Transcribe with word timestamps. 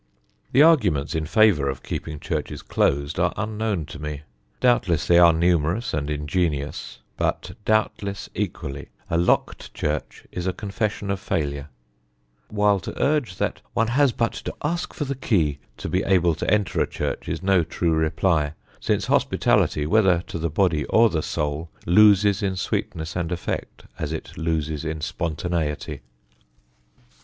The 0.51 0.63
arguments 0.63 1.13
in 1.13 1.27
favour 1.27 1.69
of 1.69 1.83
keeping 1.83 2.19
churches 2.19 2.63
closed 2.63 3.19
are 3.19 3.35
unknown 3.37 3.85
to 3.85 4.01
me. 4.01 4.23
Doubtless 4.59 5.05
they 5.05 5.19
are 5.19 5.31
numerous 5.31 5.93
and 5.93 6.09
ingenious, 6.09 7.01
but, 7.17 7.55
doubtless 7.65 8.27
equally, 8.33 8.89
a 9.11 9.17
locked 9.19 9.71
church 9.75 10.25
is 10.31 10.47
a 10.47 10.53
confession 10.53 11.11
of 11.11 11.19
failure; 11.19 11.69
while 12.49 12.79
to 12.79 12.99
urge 12.99 13.35
that 13.37 13.61
one 13.75 13.89
has 13.89 14.11
but 14.11 14.33
to 14.33 14.55
ask 14.63 14.91
for 14.91 15.05
the 15.05 15.13
key 15.13 15.59
to 15.77 15.87
be 15.87 16.01
able 16.01 16.33
to 16.33 16.49
enter 16.49 16.81
a 16.81 16.87
church 16.87 17.29
is 17.29 17.43
no 17.43 17.63
true 17.63 17.93
reply, 17.93 18.55
since 18.79 19.05
hospitality, 19.05 19.85
whether 19.85 20.23
to 20.25 20.39
the 20.39 20.49
body 20.49 20.83
or 20.85 21.11
the 21.11 21.21
soul, 21.21 21.69
loses 21.85 22.41
in 22.41 22.55
sweetness 22.55 23.15
and 23.15 23.31
effect 23.31 23.85
as 23.99 24.11
it 24.11 24.35
loses 24.35 24.83
in 24.83 24.99
spontaneity. 24.99 26.01